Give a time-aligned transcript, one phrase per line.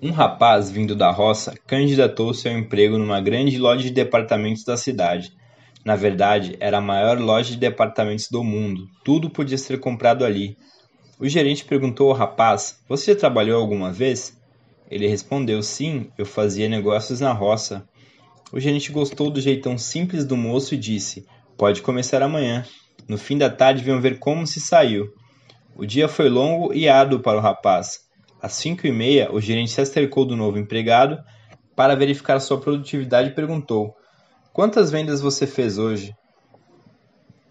[0.00, 5.32] Um rapaz vindo da roça candidatou-se ao emprego numa grande loja de departamentos da cidade.
[5.84, 8.88] Na verdade, era a maior loja de departamentos do mundo.
[9.04, 10.56] Tudo podia ser comprado ali.
[11.18, 14.40] O gerente perguntou ao rapaz: Você já trabalhou alguma vez?
[14.88, 17.84] Ele respondeu: Sim, eu fazia negócios na roça.
[18.52, 21.26] O gerente gostou do jeitão simples do moço e disse:
[21.56, 22.64] Pode começar amanhã.
[23.08, 25.12] No fim da tarde, venham ver como se saiu.
[25.74, 28.07] O dia foi longo e árduo para o rapaz.
[28.40, 31.18] Às cinco e meia, o gerente se acercou do novo empregado
[31.74, 33.96] para verificar sua produtividade e perguntou:
[34.52, 36.14] Quantas vendas você fez hoje?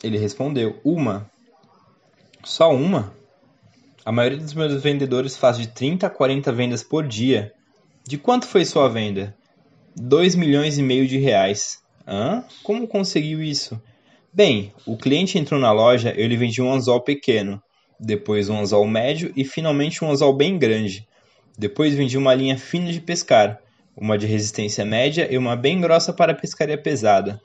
[0.01, 1.29] Ele respondeu: Uma.
[2.43, 3.13] Só uma?
[4.05, 7.51] A maioria dos meus vendedores faz de 30 a 40 vendas por dia.
[8.07, 9.35] De quanto foi sua venda?
[9.93, 11.81] 2 milhões e meio de reais.
[12.07, 12.45] Hã?
[12.63, 13.81] Como conseguiu isso?
[14.31, 17.61] Bem, o cliente entrou na loja, eu lhe vendi um anzol pequeno
[17.99, 21.07] depois um anzol médio e finalmente um anzol bem grande.
[21.57, 23.59] Depois vendi uma linha fina de pescar,
[23.95, 27.41] uma de resistência média e uma bem grossa para pescaria pesada.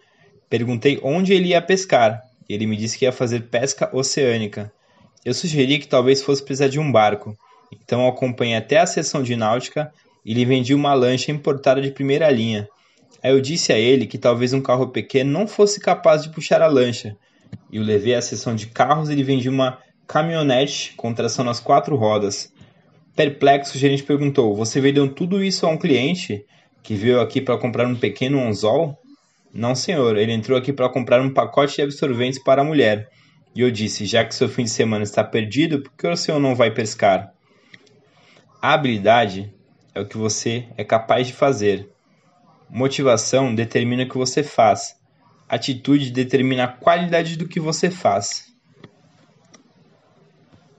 [0.50, 2.22] Perguntei onde ele ia pescar.
[2.46, 4.70] e Ele me disse que ia fazer pesca oceânica.
[5.24, 7.34] Eu sugeri que talvez fosse precisar de um barco.
[7.72, 9.90] Então acompanhei até a seção de náutica
[10.24, 12.68] e lhe vendi uma lancha importada de primeira linha.
[13.22, 16.60] Aí eu disse a ele que talvez um carro pequeno não fosse capaz de puxar
[16.60, 17.16] a lancha.
[17.70, 21.60] E o levei à seção de carros e lhe vendi uma caminhonete com tração nas
[21.60, 22.52] quatro rodas.
[23.14, 26.44] Perplexo, o gerente perguntou: Você vendeu tudo isso a um cliente
[26.82, 28.98] que veio aqui para comprar um pequeno anzol?
[29.52, 33.08] Não, senhor, ele entrou aqui para comprar um pacote de absorventes para a mulher.
[33.54, 36.40] E eu disse: Já que seu fim de semana está perdido, por que o senhor
[36.40, 37.32] não vai pescar?
[38.60, 39.52] A habilidade
[39.94, 41.90] é o que você é capaz de fazer.
[42.70, 44.96] Motivação determina o que você faz.
[45.46, 48.46] Atitude determina a qualidade do que você faz.